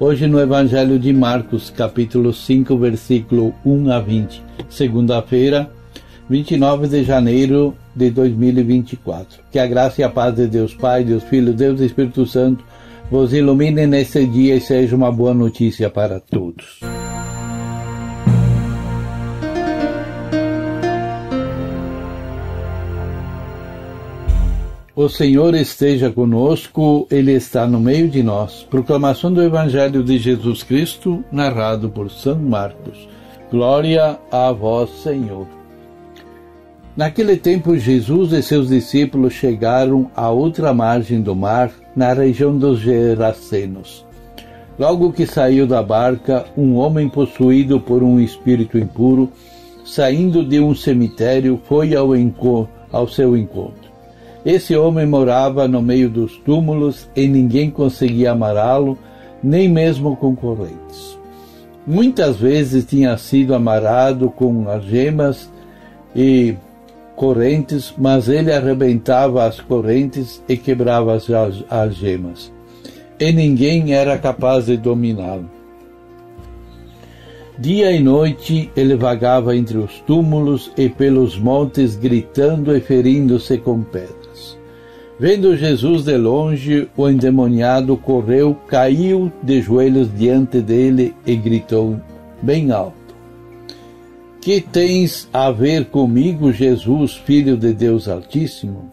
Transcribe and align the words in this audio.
Hoje 0.00 0.26
no 0.26 0.40
Evangelho 0.40 0.98
de 0.98 1.12
Marcos, 1.12 1.70
capítulo 1.70 2.32
5, 2.32 2.76
versículo 2.76 3.54
1 3.64 3.92
a 3.92 4.00
20, 4.00 4.42
segunda-feira, 4.68 5.70
29 6.28 6.88
de 6.88 7.04
janeiro 7.04 7.76
de 7.94 8.10
2024. 8.10 9.40
Que 9.52 9.58
a 9.60 9.66
graça 9.68 10.00
e 10.00 10.04
a 10.04 10.08
paz 10.08 10.34
de 10.34 10.48
Deus 10.48 10.74
Pai, 10.74 11.04
Deus 11.04 11.22
Filho, 11.22 11.52
Deus 11.54 11.80
Espírito 11.80 12.26
Santo 12.26 12.64
vos 13.08 13.32
ilumine 13.32 13.86
nesse 13.86 14.26
dia 14.26 14.56
e 14.56 14.60
seja 14.60 14.96
uma 14.96 15.12
boa 15.12 15.32
notícia 15.32 15.88
para 15.88 16.18
todos. 16.18 16.80
O 25.04 25.08
Senhor 25.10 25.54
esteja 25.54 26.10
conosco, 26.10 27.06
Ele 27.10 27.32
está 27.32 27.66
no 27.66 27.78
meio 27.78 28.08
de 28.08 28.22
nós. 28.22 28.66
Proclamação 28.70 29.30
do 29.30 29.42
Evangelho 29.42 30.02
de 30.02 30.16
Jesus 30.16 30.62
Cristo, 30.62 31.22
narrado 31.30 31.90
por 31.90 32.10
São 32.10 32.38
Marcos. 32.38 33.06
Glória 33.50 34.18
a 34.32 34.50
vós, 34.50 34.88
Senhor. 35.02 35.46
Naquele 36.96 37.36
tempo, 37.36 37.76
Jesus 37.76 38.32
e 38.32 38.42
seus 38.42 38.68
discípulos 38.68 39.34
chegaram 39.34 40.10
à 40.16 40.30
outra 40.30 40.72
margem 40.72 41.20
do 41.20 41.36
mar, 41.36 41.70
na 41.94 42.14
região 42.14 42.56
dos 42.56 42.80
Gerasenos. 42.80 44.06
Logo 44.78 45.12
que 45.12 45.26
saiu 45.26 45.66
da 45.66 45.82
barca, 45.82 46.46
um 46.56 46.76
homem 46.76 47.10
possuído 47.10 47.78
por 47.78 48.02
um 48.02 48.18
espírito 48.18 48.78
impuro, 48.78 49.30
saindo 49.84 50.42
de 50.42 50.58
um 50.60 50.74
cemitério, 50.74 51.60
foi 51.64 51.94
ao, 51.94 52.08
ao 52.90 53.06
seu 53.06 53.36
encontro. 53.36 53.83
Esse 54.44 54.76
homem 54.76 55.06
morava 55.06 55.66
no 55.66 55.80
meio 55.80 56.10
dos 56.10 56.36
túmulos 56.36 57.08
e 57.16 57.26
ninguém 57.26 57.70
conseguia 57.70 58.32
amará-lo, 58.32 58.98
nem 59.42 59.68
mesmo 59.68 60.16
com 60.16 60.36
correntes. 60.36 61.18
Muitas 61.86 62.36
vezes 62.36 62.84
tinha 62.84 63.16
sido 63.16 63.54
amarrado 63.54 64.30
com 64.30 64.68
algemas 64.68 65.50
e 66.14 66.54
correntes, 67.16 67.94
mas 67.96 68.28
ele 68.28 68.52
arrebentava 68.52 69.44
as 69.44 69.60
correntes 69.60 70.42
e 70.48 70.56
quebrava 70.56 71.14
as 71.14 71.26
algemas, 71.70 72.52
e 73.18 73.32
ninguém 73.32 73.94
era 73.94 74.18
capaz 74.18 74.66
de 74.66 74.76
dominá-lo. 74.76 75.50
Dia 77.58 77.92
e 77.92 78.00
noite 78.00 78.70
ele 78.76 78.96
vagava 78.96 79.56
entre 79.56 79.78
os 79.78 80.00
túmulos 80.00 80.72
e 80.76 80.88
pelos 80.88 81.38
montes, 81.38 81.94
gritando 81.94 82.76
e 82.76 82.80
ferindo-se 82.80 83.58
com 83.58 83.80
pedras. 83.82 84.23
Vendo 85.26 85.56
Jesus 85.56 86.04
de 86.04 86.18
longe, 86.18 86.86
o 86.94 87.08
endemoniado 87.08 87.96
correu, 87.96 88.54
caiu 88.68 89.32
de 89.42 89.62
joelhos 89.62 90.14
diante 90.14 90.60
dele 90.60 91.14
e 91.26 91.34
gritou 91.34 91.98
bem 92.42 92.70
alto: 92.70 93.16
Que 94.38 94.60
tens 94.60 95.26
a 95.32 95.50
ver 95.50 95.86
comigo, 95.86 96.52
Jesus, 96.52 97.16
filho 97.16 97.56
de 97.56 97.72
Deus 97.72 98.06
Altíssimo? 98.06 98.90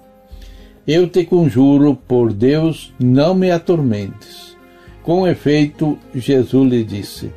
Eu 0.88 1.06
te 1.06 1.26
conjuro 1.26 2.00
por 2.08 2.32
Deus, 2.32 2.94
não 2.98 3.36
me 3.36 3.52
atormentes. 3.52 4.56
Com 5.04 5.28
efeito, 5.28 5.98
Jesus 6.16 6.72
lhe 6.72 6.86
disse: 6.86 7.30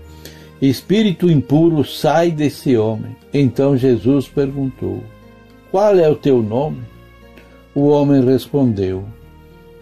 Espírito 0.62 1.28
impuro, 1.28 1.84
sai 1.84 2.30
desse 2.30 2.76
homem. 2.76 3.16
Então 3.32 3.76
Jesus 3.76 4.28
perguntou: 4.28 5.02
Qual 5.72 5.98
é 5.98 6.08
o 6.08 6.14
teu 6.14 6.40
nome? 6.40 6.93
O 7.74 7.88
homem 7.88 8.24
respondeu: 8.24 9.04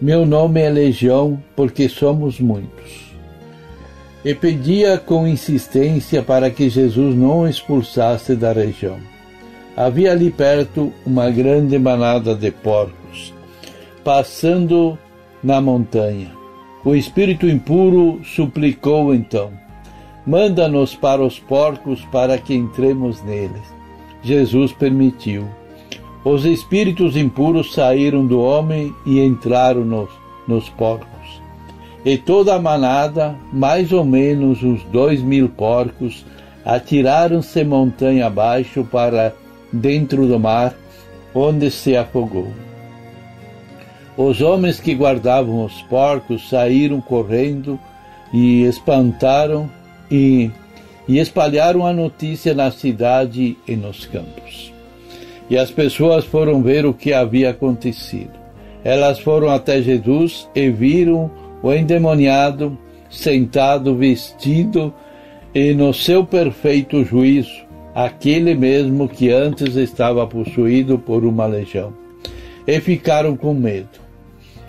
Meu 0.01 0.25
nome 0.25 0.59
é 0.61 0.69
Legião, 0.69 1.41
porque 1.55 1.87
somos 1.87 2.39
muitos. 2.39 3.13
E 4.25 4.33
pedia 4.33 4.97
com 4.97 5.27
insistência 5.27 6.23
para 6.23 6.49
que 6.49 6.69
Jesus 6.69 7.15
não 7.15 7.41
o 7.41 7.47
expulsasse 7.47 8.35
da 8.35 8.51
região. 8.51 8.97
Havia 9.77 10.11
ali 10.11 10.31
perto 10.31 10.91
uma 11.05 11.29
grande 11.29 11.77
manada 11.77 12.33
de 12.33 12.49
porcos, 12.49 13.31
passando 14.03 14.97
na 15.43 15.61
montanha. 15.61 16.31
O 16.83 16.95
espírito 16.95 17.47
impuro 17.47 18.21
suplicou 18.23 19.13
então: 19.13 19.51
Manda-nos 20.25 20.95
para 20.95 21.21
os 21.21 21.37
porcos 21.37 22.03
para 22.05 22.39
que 22.39 22.55
entremos 22.55 23.21
neles. 23.23 23.73
Jesus 24.23 24.71
permitiu. 24.71 25.47
Os 26.25 26.45
espíritos 26.45 27.17
impuros 27.17 27.73
saíram 27.73 28.25
do 28.25 28.39
homem 28.41 28.95
e 29.05 29.19
entraram 29.19 29.83
nos, 29.83 30.09
nos 30.47 30.69
porcos. 30.69 31.41
E 32.05 32.17
toda 32.17 32.55
a 32.55 32.61
manada, 32.61 33.35
mais 33.51 33.91
ou 33.91 34.05
menos 34.05 34.63
uns 34.63 34.83
dois 34.83 35.21
mil 35.21 35.49
porcos, 35.49 36.25
atiraram-se 36.65 37.63
montanha 37.63 38.27
abaixo 38.27 38.85
para 38.89 39.33
dentro 39.71 40.25
do 40.25 40.39
mar, 40.39 40.73
onde 41.35 41.69
se 41.69 41.95
afogou. 41.95 42.51
Os 44.15 44.41
homens 44.41 44.79
que 44.79 44.93
guardavam 44.93 45.65
os 45.65 45.81
porcos 45.83 46.47
saíram 46.47 47.01
correndo 47.01 47.79
e 48.33 48.63
espantaram 48.63 49.69
e, 50.09 50.51
e 51.07 51.19
espalharam 51.19 51.85
a 51.85 51.91
notícia 51.91 52.53
na 52.53 52.71
cidade 52.71 53.57
e 53.67 53.75
nos 53.75 54.05
campos. 54.05 54.72
E 55.49 55.57
as 55.57 55.71
pessoas 55.71 56.25
foram 56.25 56.61
ver 56.61 56.85
o 56.85 56.93
que 56.93 57.13
havia 57.13 57.49
acontecido. 57.49 58.31
Elas 58.83 59.19
foram 59.19 59.49
até 59.49 59.81
Jesus 59.81 60.49
e 60.55 60.69
viram 60.69 61.29
o 61.61 61.71
endemoniado 61.71 62.77
sentado, 63.09 63.95
vestido 63.95 64.93
e 65.53 65.73
no 65.73 65.93
seu 65.93 66.25
perfeito 66.25 67.03
juízo, 67.03 67.63
aquele 67.93 68.55
mesmo 68.55 69.07
que 69.07 69.29
antes 69.29 69.75
estava 69.75 70.25
possuído 70.25 70.97
por 70.97 71.23
uma 71.23 71.45
legião. 71.45 71.93
E 72.65 72.79
ficaram 72.79 73.37
com 73.37 73.53
medo. 73.53 74.01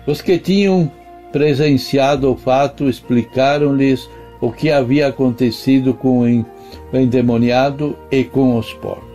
Os 0.05 0.21
que 0.21 0.37
tinham 0.37 0.91
presenciado 1.31 2.31
o 2.31 2.35
fato 2.35 2.87
explicaram-lhes 2.87 4.07
o 4.39 4.51
que 4.51 4.69
havia 4.69 5.07
acontecido 5.07 5.93
com 5.93 6.21
o 6.21 6.45
endemoniado 6.95 7.97
e 8.11 8.23
com 8.23 8.57
os 8.57 8.71
porcos. 8.73 9.14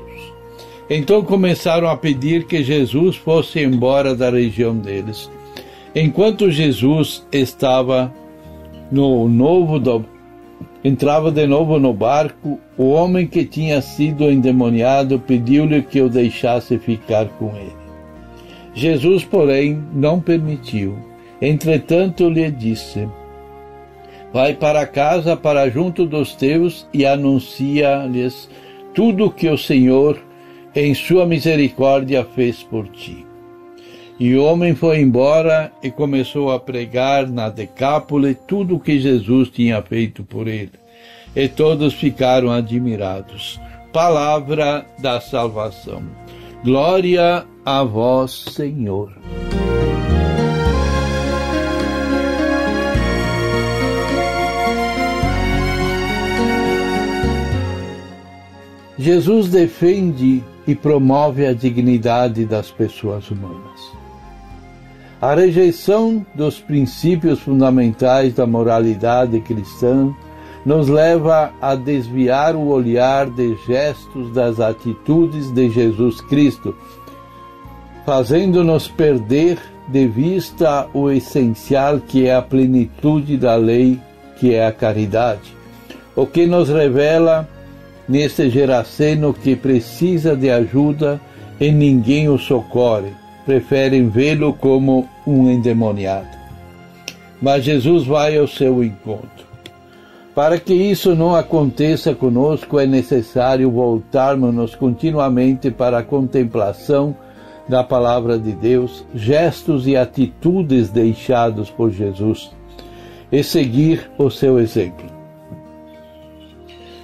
Então 0.90 1.22
começaram 1.22 1.88
a 1.88 1.96
pedir 1.96 2.46
que 2.46 2.64
Jesus 2.64 3.14
fosse 3.14 3.62
embora 3.62 4.12
da 4.12 4.28
região 4.28 4.76
deles. 4.76 5.30
Enquanto 5.94 6.50
Jesus 6.50 7.24
estava 7.30 8.12
no 8.90 9.28
novo 9.28 9.78
do, 9.78 10.04
entrava 10.82 11.30
de 11.30 11.46
novo 11.46 11.78
no 11.78 11.94
barco, 11.94 12.58
o 12.76 12.90
homem 12.90 13.24
que 13.24 13.44
tinha 13.44 13.80
sido 13.80 14.28
endemoniado 14.28 15.20
pediu-lhe 15.20 15.80
que 15.80 16.00
o 16.00 16.08
deixasse 16.08 16.76
ficar 16.76 17.28
com 17.38 17.54
ele. 17.56 17.72
Jesus, 18.74 19.24
porém, 19.24 19.80
não 19.92 20.20
permitiu. 20.20 20.97
Entretanto, 21.41 22.28
lhe 22.28 22.50
disse: 22.50 23.09
Vai 24.32 24.54
para 24.54 24.86
casa, 24.86 25.36
para 25.36 25.70
junto 25.70 26.04
dos 26.04 26.34
teus, 26.34 26.86
e 26.92 27.06
anuncia-lhes 27.06 28.50
tudo 28.92 29.26
o 29.26 29.30
que 29.30 29.48
o 29.48 29.56
Senhor 29.56 30.18
em 30.74 30.94
sua 30.94 31.26
misericórdia 31.26 32.24
fez 32.24 32.62
por 32.62 32.88
ti. 32.88 33.26
E 34.18 34.34
o 34.36 34.44
homem 34.44 34.74
foi 34.74 35.00
embora 35.00 35.72
e 35.82 35.90
começou 35.90 36.50
a 36.52 36.60
pregar 36.60 37.26
na 37.26 37.48
Decápole 37.48 38.34
tudo 38.34 38.76
o 38.76 38.80
que 38.80 39.00
Jesus 39.00 39.48
tinha 39.48 39.80
feito 39.80 40.22
por 40.22 40.46
ele. 40.46 40.72
E 41.34 41.48
todos 41.48 41.94
ficaram 41.94 42.50
admirados. 42.50 43.58
Palavra 43.92 44.84
da 44.98 45.20
salvação. 45.20 46.02
Glória 46.62 47.46
a 47.64 47.82
vós, 47.82 48.44
Senhor. 48.50 49.10
Jesus 59.00 59.48
defende 59.48 60.44
e 60.66 60.74
promove 60.74 61.47
a 61.47 61.54
dignidade 61.54 62.44
das 62.44 62.70
pessoas 62.70 63.30
humanas. 63.30 63.80
A 65.22 65.34
rejeição 65.34 66.24
dos 66.34 66.60
princípios 66.60 67.41
fundamentais 67.41 68.34
da 68.34 68.47
moralidade 68.47 69.41
cristã 69.41 70.14
nos 70.66 70.88
leva 70.88 71.50
a 71.62 71.74
desviar 71.74 72.54
o 72.54 72.66
olhar 72.66 73.30
de 73.30 73.56
gestos 73.66 74.30
das 74.34 74.60
atitudes 74.60 75.50
de 75.50 75.70
Jesus 75.70 76.20
Cristo, 76.20 76.76
fazendo-nos 78.04 78.86
perder 78.86 79.58
de 79.88 80.06
vista 80.08 80.86
o 80.92 81.10
essencial 81.10 82.00
que 82.00 82.26
é 82.26 82.34
a 82.34 82.42
plenitude 82.42 83.38
da 83.38 83.56
lei, 83.56 83.98
que 84.38 84.53
é 84.54 84.66
a 84.66 84.72
caridade. 84.72 85.56
O 86.14 86.26
que 86.26 86.44
nos 86.44 86.68
revela 86.68 87.48
nesse 88.10 88.51
geraceno 88.51 89.33
que 89.33 89.54
precisa 89.54 90.34
de 90.34 90.51
ajuda 90.51 91.21
e 91.60 91.71
ninguém 91.71 92.28
o 92.28 92.36
socorre, 92.36 93.12
preferem 93.47 94.09
vê-lo 94.09 94.53
como 94.53 95.09
um 95.24 95.48
endemoniado. 95.48 96.27
Mas 97.41 97.62
Jesus 97.62 98.04
vai 98.04 98.36
ao 98.36 98.48
seu 98.48 98.83
encontro. 98.83 99.48
Para 100.34 100.59
que 100.59 100.74
isso 100.74 101.15
não 101.15 101.36
aconteça 101.36 102.12
conosco, 102.12 102.80
é 102.80 102.86
necessário 102.86 103.71
voltarmos-nos 103.71 104.74
continuamente 104.74 105.71
para 105.71 105.98
a 105.98 106.03
contemplação 106.03 107.15
da 107.68 107.84
palavra 107.84 108.36
de 108.36 108.51
Deus, 108.51 109.04
gestos 109.15 109.86
e 109.86 109.97
atitudes 109.97 110.91
deixados 110.91 111.71
por 111.71 111.92
Jesus 111.92 112.51
e 113.30 113.45
seguir 113.45 114.10
o 114.18 114.28
seu 114.30 114.59
exemplo. 114.59 115.19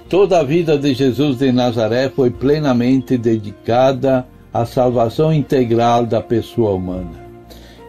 Toda 0.09 0.39
a 0.39 0.43
vida 0.43 0.77
de 0.77 0.93
Jesus 0.93 1.37
de 1.37 1.51
Nazaré 1.51 2.09
foi 2.09 2.29
plenamente 2.31 3.17
dedicada 3.17 4.25
à 4.53 4.65
salvação 4.65 5.33
integral 5.33 6.05
da 6.05 6.21
pessoa 6.21 6.71
humana. 6.71 7.27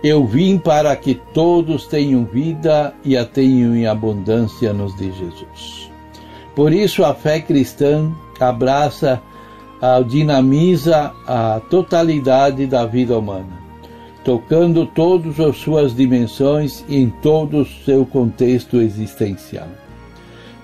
Eu 0.02 0.26
vim 0.26 0.58
para 0.58 0.96
que 0.96 1.14
todos 1.32 1.86
tenham 1.86 2.24
vida 2.24 2.92
e 3.04 3.16
a 3.16 3.24
tenham 3.24 3.76
em 3.76 3.86
abundância, 3.86 4.72
nos 4.72 4.96
diz 4.96 5.16
Jesus. 5.16 5.90
Por 6.56 6.72
isso, 6.72 7.04
a 7.04 7.14
fé 7.14 7.40
cristã 7.40 8.12
abraça, 8.40 9.22
dinamiza 10.08 11.12
a 11.24 11.60
totalidade 11.70 12.66
da 12.66 12.84
vida 12.84 13.16
humana, 13.16 13.62
tocando 14.24 14.86
todas 14.86 15.38
as 15.38 15.56
suas 15.56 15.94
dimensões 15.94 16.84
e 16.88 16.96
em 16.96 17.10
todo 17.22 17.58
o 17.58 17.66
seu 17.84 18.04
contexto 18.04 18.78
existencial. 18.78 19.68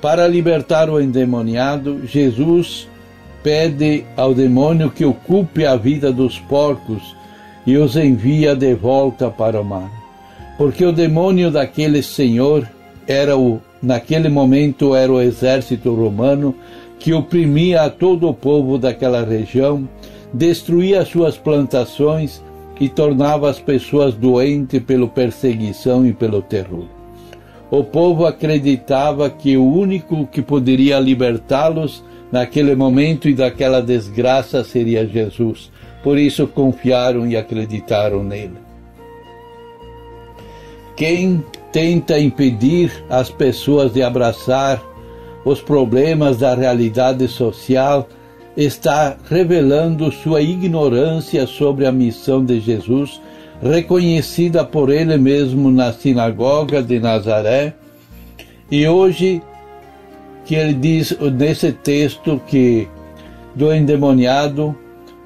Para 0.04 0.28
libertar 0.28 0.90
o 0.90 1.00
endemoniado, 1.00 2.06
Jesus 2.06 2.86
pede 3.42 4.04
ao 4.18 4.34
demônio 4.34 4.90
que 4.90 5.02
ocupe 5.02 5.64
a 5.64 5.76
vida 5.76 6.12
dos 6.12 6.38
porcos 6.38 7.16
e 7.66 7.78
os 7.78 7.96
envia 7.96 8.54
de 8.54 8.74
volta 8.74 9.30
para 9.30 9.58
o 9.58 9.64
mar. 9.64 9.90
Porque 10.58 10.84
o 10.84 10.92
demônio 10.92 11.50
daquele 11.50 12.02
senhor 12.02 12.68
era 13.06 13.34
o, 13.38 13.62
naquele 13.82 14.28
momento 14.28 14.94
era 14.94 15.10
o 15.10 15.22
exército 15.22 15.94
romano 15.94 16.54
que 16.98 17.14
oprimia 17.14 17.84
a 17.84 17.88
todo 17.88 18.28
o 18.28 18.34
povo 18.34 18.76
daquela 18.76 19.24
região, 19.24 19.88
destruía 20.34 21.02
suas 21.06 21.38
plantações 21.38 22.42
e 22.78 22.90
tornava 22.90 23.48
as 23.48 23.58
pessoas 23.58 24.12
doentes 24.12 24.82
pela 24.82 25.08
perseguição 25.08 26.06
e 26.06 26.12
pelo 26.12 26.42
terror. 26.42 26.93
O 27.70 27.82
povo 27.82 28.26
acreditava 28.26 29.28
que 29.30 29.56
o 29.56 29.64
único 29.64 30.26
que 30.26 30.42
poderia 30.42 31.00
libertá-los 31.00 32.04
naquele 32.30 32.74
momento 32.74 33.28
e 33.28 33.34
daquela 33.34 33.80
desgraça 33.80 34.62
seria 34.62 35.06
Jesus. 35.06 35.70
Por 36.02 36.18
isso 36.18 36.46
confiaram 36.46 37.26
e 37.26 37.36
acreditaram 37.36 38.22
nele. 38.22 38.58
Quem 40.96 41.44
tenta 41.72 42.18
impedir 42.18 42.92
as 43.08 43.30
pessoas 43.30 43.92
de 43.92 44.02
abraçar 44.02 44.82
os 45.44 45.60
problemas 45.60 46.38
da 46.38 46.54
realidade 46.54 47.26
social 47.26 48.08
está 48.56 49.16
revelando 49.28 50.10
sua 50.12 50.40
ignorância 50.40 51.46
sobre 51.46 51.86
a 51.86 51.92
missão 51.92 52.44
de 52.44 52.60
Jesus 52.60 53.20
reconhecida 53.62 54.64
por 54.64 54.90
ele 54.90 55.16
mesmo 55.16 55.70
na 55.70 55.92
sinagoga 55.92 56.82
de 56.82 56.98
Nazaré. 56.98 57.74
E 58.70 58.86
hoje 58.86 59.42
que 60.44 60.54
ele 60.54 60.74
diz 60.74 61.16
nesse 61.32 61.72
texto 61.72 62.40
que 62.46 62.88
do 63.54 63.72
endemoniado, 63.72 64.76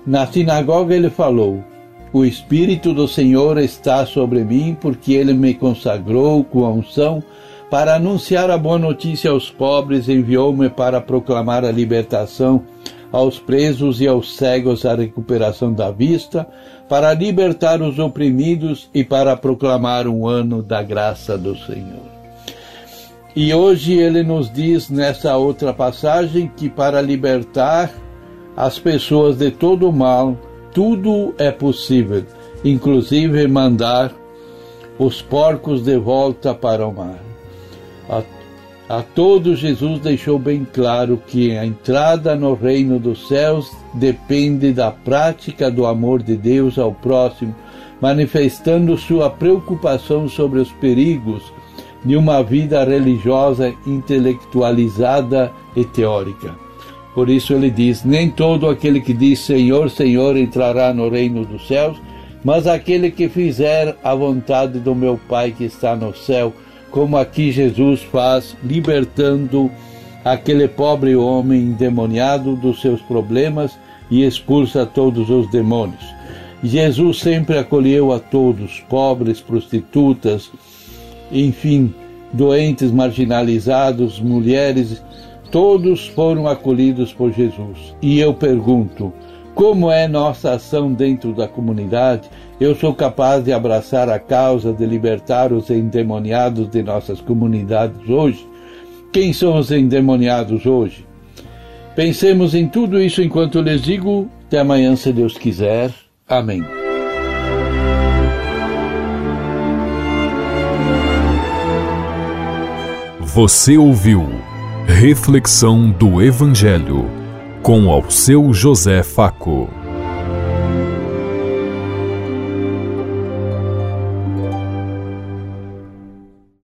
na 0.07 0.27
sinagoga 0.27 0.95
ele 0.95 1.11
falou: 1.11 1.65
O 2.13 2.25
Espírito 2.25 2.93
do 2.93 3.09
Senhor 3.09 3.59
está 3.59 4.05
sobre 4.07 4.45
mim, 4.45 4.77
porque 4.81 5.13
ele 5.13 5.33
me 5.33 5.55
consagrou 5.55 6.45
com 6.45 6.65
a 6.65 6.71
unção 6.71 7.23
para 7.71 7.97
anunciar 7.97 8.51
a 8.51 8.57
boa 8.57 8.79
notícia 8.79 9.31
aos 9.31 9.51
pobres, 9.51 10.09
enviou-me 10.09 10.71
para 10.71 11.01
proclamar 11.01 11.65
a 11.65 11.71
libertação 11.71 12.63
aos 13.11 13.39
presos 13.39 14.01
e 14.01 14.07
aos 14.07 14.37
cegos 14.37 14.85
a 14.85 14.95
recuperação 14.95 15.73
da 15.73 15.91
vista, 15.91 16.47
para 16.89 17.13
libertar 17.15 17.83
os 17.83 17.99
oprimidos 17.99 18.89
e 18.95 19.05
para 19.05 19.37
proclamar 19.37 20.07
um 20.07 20.27
ano 20.27 20.63
da 20.63 20.83
graça 20.83 21.37
do 21.37 21.57
Senhor. 21.57 22.19
E 23.37 23.53
hoje 23.55 23.93
ele 23.93 24.23
nos 24.23 24.51
diz 24.51 24.89
nessa 24.89 25.37
outra 25.37 25.73
passagem 25.73 26.51
que 26.57 26.69
para 26.69 27.01
libertar 27.01 27.91
as 28.57 28.79
pessoas 28.79 29.37
de 29.37 29.51
todo 29.51 29.89
o 29.89 29.93
mal, 29.93 30.37
tudo 30.73 31.35
é 31.39 31.51
possível, 31.51 32.25
inclusive 32.65 33.47
mandar 33.47 34.13
os 34.99 35.23
porcos 35.23 35.83
de 35.83 35.97
volta 35.97 36.55
para 36.55 36.87
o 36.87 36.93
mar. 36.93 37.21
A 38.89 39.03
todos 39.03 39.59
Jesus 39.59 40.01
deixou 40.01 40.39
bem 40.39 40.67
claro 40.73 41.21
que 41.27 41.55
a 41.55 41.67
entrada 41.67 42.35
no 42.35 42.55
reino 42.55 42.99
dos 42.99 43.29
céus 43.29 43.71
depende 43.93 44.73
da 44.73 44.91
prática 44.91 45.71
do 45.71 45.85
amor 45.85 46.23
de 46.23 46.35
Deus 46.35 46.79
ao 46.79 46.95
próximo, 46.95 47.55
manifestando 48.01 48.97
sua 48.97 49.29
preocupação 49.29 50.27
sobre 50.27 50.59
os 50.59 50.73
perigos 50.73 51.53
de 52.03 52.17
uma 52.17 52.43
vida 52.43 52.83
religiosa 52.83 53.75
intelectualizada 53.87 55.53
e 55.77 55.85
teórica. 55.85 56.55
Por 57.15 57.29
isso 57.29 57.53
ele 57.53 57.71
diz: 57.71 58.05
Nem 58.05 58.31
todo 58.31 58.71
aquele 58.71 59.03
que 59.03 59.13
diz 59.13 59.41
Senhor, 59.41 59.91
Senhor 59.91 60.35
entrará 60.35 60.95
no 60.95 61.11
reino 61.11 61.45
dos 61.45 61.69
céus, 61.69 62.01
mas 62.43 62.67
aquele 62.67 63.11
que 63.11 63.29
fizer 63.29 63.99
a 64.03 64.15
vontade 64.15 64.79
do 64.79 64.95
meu 64.95 65.21
Pai 65.29 65.53
que 65.53 65.65
está 65.65 65.95
no 65.95 66.17
céu 66.17 66.55
como 66.91 67.17
aqui 67.17 67.51
Jesus 67.53 68.03
faz, 68.03 68.57
libertando 68.63 69.71
aquele 70.25 70.69
pobre 70.69 71.15
homem 71.17 71.61
endemoniado 71.61 72.57
dos 72.57 72.81
seus 72.81 73.01
problemas 73.03 73.79
e 74.11 74.25
expulsa 74.25 74.87
todos 74.87 75.31
os 75.31 75.51
demônios. 75.51 76.05
Jesus 76.63 77.21
sempre 77.21 77.57
acolheu 77.57 78.13
a 78.13 78.19
todos, 78.19 78.81
pobres, 78.89 79.41
prostitutas, 79.41 80.51
enfim, 81.31 81.95
doentes, 82.33 82.91
marginalizados, 82.91 84.21
mulheres, 84.21 85.03
todos 85.51 86.09
foram 86.09 86.47
acolhidos 86.47 87.13
por 87.13 87.33
Jesus. 87.33 87.95
E 88.03 88.19
eu 88.19 88.35
pergunto, 88.35 89.13
como 89.59 89.91
é 89.91 90.07
nossa 90.07 90.53
ação 90.53 90.93
dentro 90.93 91.33
da 91.33 91.49
comunidade, 91.49 92.31
eu 92.61 92.77
sou 92.77 92.95
capaz 92.95 93.43
de 93.43 93.53
abraçar 93.53 94.09
a 94.09 94.17
causa 94.17 94.73
de 94.73 94.87
libertar 94.87 95.53
os 95.53 95.69
endemoniados 95.69 96.71
de 96.71 96.81
nossas 96.81 97.21
comunidades 97.21 98.09
hoje. 98.09 98.49
Quem 99.13 99.33
são 99.33 99.59
os 99.59 99.73
endemoniados 99.73 100.65
hoje? 100.65 101.05
Pensemos 101.97 102.55
em 102.55 102.69
tudo 102.69 103.03
isso 103.03 103.21
enquanto 103.21 103.61
lhes 103.61 103.83
digo. 103.83 104.31
Até 104.47 104.61
amanhã, 104.61 104.95
se 104.95 105.13
Deus 105.13 105.37
quiser. 105.37 105.93
Amém. 106.29 106.63
Você 113.23 113.77
ouviu 113.77 114.25
Reflexão 114.87 115.91
do 115.91 116.23
Evangelho 116.23 117.18
com 117.63 117.91
ao 117.91 118.11
seu 118.11 118.53
José 118.53 119.03
Faco. 119.03 119.88